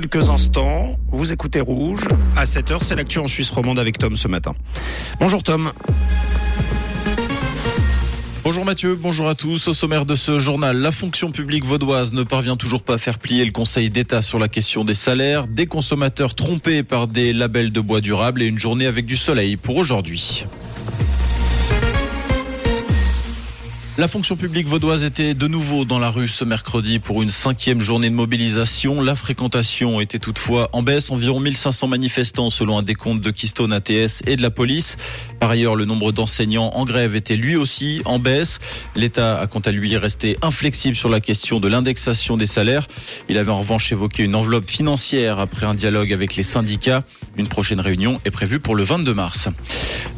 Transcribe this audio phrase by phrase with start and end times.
[0.00, 2.06] Quelques instants, vous écoutez Rouge.
[2.36, 4.54] À 7h, c'est l'actu en Suisse romande avec Tom ce matin.
[5.18, 5.72] Bonjour Tom.
[8.44, 9.66] Bonjour Mathieu, bonjour à tous.
[9.66, 13.18] Au sommaire de ce journal, la fonction publique vaudoise ne parvient toujours pas à faire
[13.18, 17.72] plier le Conseil d'État sur la question des salaires, des consommateurs trompés par des labels
[17.72, 20.46] de bois durable et une journée avec du soleil pour aujourd'hui.
[23.98, 27.80] La fonction publique vaudoise était de nouveau dans la rue ce mercredi pour une cinquième
[27.80, 29.00] journée de mobilisation.
[29.00, 34.22] La fréquentation était toutefois en baisse, environ 1500 manifestants selon un décompte de Keystone ATS
[34.24, 34.98] et de la police.
[35.40, 38.60] Par ailleurs, le nombre d'enseignants en grève était lui aussi en baisse.
[38.94, 42.86] L'État a quant à lui resté inflexible sur la question de l'indexation des salaires.
[43.28, 47.02] Il avait en revanche évoqué une enveloppe financière après un dialogue avec les syndicats.
[47.36, 49.48] Une prochaine réunion est prévue pour le 22 mars.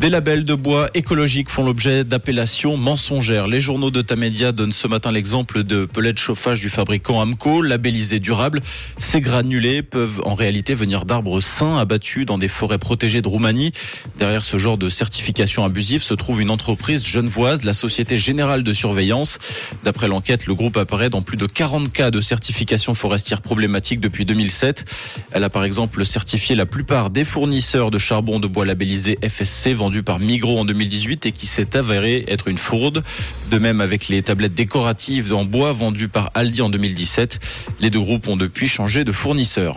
[0.00, 3.46] Des labels de bois écologiques font l'objet d'appellations mensongères.
[3.70, 8.18] Journaux de Tamedia donnent ce matin l'exemple de pellets de chauffage du fabricant Amco, labellisé
[8.18, 8.62] durable.
[8.98, 13.70] Ces granulés peuvent en réalité venir d'arbres sains abattus dans des forêts protégées de Roumanie.
[14.18, 18.72] Derrière ce genre de certification abusive se trouve une entreprise genevoise, la Société Générale de
[18.72, 19.38] Surveillance.
[19.84, 24.24] D'après l'enquête, le groupe apparaît dans plus de 40 cas de certification forestière problématique depuis
[24.24, 24.84] 2007.
[25.30, 29.74] Elle a par exemple certifié la plupart des fournisseurs de charbon de bois labellisé FSC
[29.74, 33.04] vendus par Migros en 2018 et qui s'est avéré être une fraude.
[33.52, 37.38] De même avec les tablettes décoratives en bois vendues par Aldi en 2017.
[37.78, 39.76] Les deux groupes ont depuis changé de fournisseur.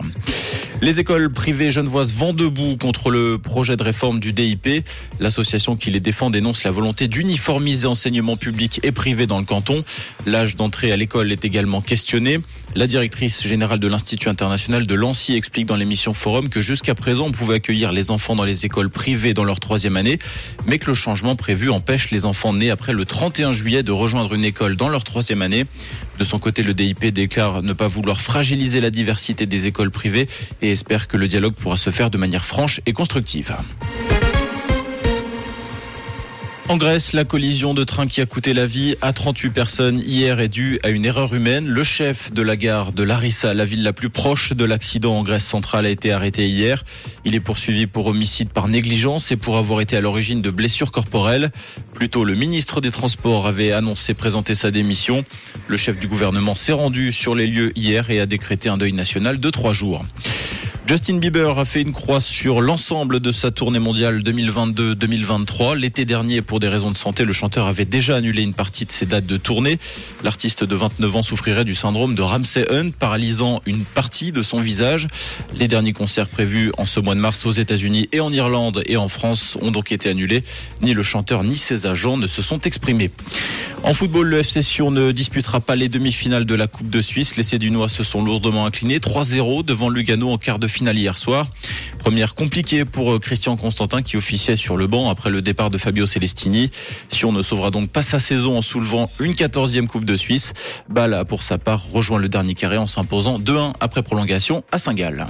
[0.82, 4.84] Les écoles privées genevoises vont debout contre le projet de réforme du DIP.
[5.20, 9.84] L'association qui les défend dénonce la volonté d'uniformiser enseignement public et privé dans le canton.
[10.26, 12.40] L'âge d'entrée à l'école est également questionné.
[12.74, 17.26] La directrice générale de l'Institut international de Lancy explique dans l'émission Forum que jusqu'à présent
[17.26, 20.18] on pouvait accueillir les enfants dans les écoles privées dans leur troisième année,
[20.66, 24.34] mais que le changement prévu empêche les enfants nés après le 31 juillet de rejoindre
[24.34, 25.64] une école dans leur troisième année.
[26.18, 30.28] De son côté, le DIP déclare ne pas vouloir fragiliser la diversité des écoles privées
[30.64, 33.54] et espère que le dialogue pourra se faire de manière franche et constructive.
[36.70, 40.40] En Grèce, la collision de train qui a coûté la vie à 38 personnes hier
[40.40, 41.68] est due à une erreur humaine.
[41.68, 45.22] Le chef de la gare de Larissa, la ville la plus proche de l'accident en
[45.22, 46.82] Grèce centrale, a été arrêté hier.
[47.26, 50.90] Il est poursuivi pour homicide par négligence et pour avoir été à l'origine de blessures
[50.90, 51.50] corporelles.
[51.92, 55.22] Plus tôt, le ministre des Transports avait annoncé présenter sa démission.
[55.68, 58.94] Le chef du gouvernement s'est rendu sur les lieux hier et a décrété un deuil
[58.94, 60.02] national de trois jours.
[60.86, 65.78] Justin Bieber a fait une croix sur l'ensemble de sa tournée mondiale 2022-2023.
[65.78, 68.92] L'été dernier, pour des raisons de santé, le chanteur avait déjà annulé une partie de
[68.92, 69.78] ses dates de tournée.
[70.22, 74.60] L'artiste de 29 ans souffrirait du syndrome de Ramsey Hunt, paralysant une partie de son
[74.60, 75.08] visage.
[75.56, 78.98] Les derniers concerts prévus en ce mois de mars aux États-Unis et en Irlande et
[78.98, 80.44] en France ont donc été annulés.
[80.82, 83.10] Ni le chanteur ni ses agents ne se sont exprimés.
[83.84, 87.36] En football, le FC Sion ne disputera pas les demi-finales de la Coupe de Suisse.
[87.36, 91.46] Les Cédunois se sont lourdement inclinés 3-0 devant Lugano en quart de finale hier soir.
[91.98, 95.78] Première compliquée pour euh, Christian Constantin qui officiait sur le banc après le départ de
[95.78, 96.70] Fabio Celestini.
[97.08, 100.52] Sion ne sauvera donc pas sa saison en soulevant une quatorzième Coupe de Suisse.
[100.88, 105.26] Bala, pour sa part, rejoint le dernier carré en s'imposant 2-1 après prolongation à Saint-Gall.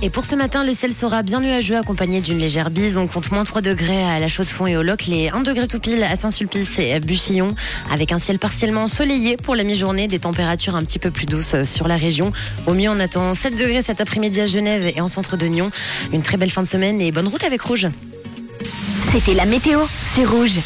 [0.00, 2.98] Et pour ce matin, le ciel sera bien nuageux, accompagné d'une légère bise.
[2.98, 5.80] On compte moins 3 degrés à la Chaux-de-Fonds et au Loc, les 1 degré tout
[5.80, 7.56] pile à Saint-Sulpice et à Buchillon,
[7.90, 11.54] avec un ciel partiellement ensoleillé pour la mi-journée, des températures un petit peu plus douces
[11.54, 12.32] euh, sur la région.
[12.68, 15.72] Au mieux, on attend 7 degrés cet après-midi à Genève et en centre de Nyon.
[16.12, 17.88] Une très belle fin de semaine et bonne route avec Rouge.
[19.10, 19.80] C'était la météo,
[20.12, 20.54] c'est Rouge.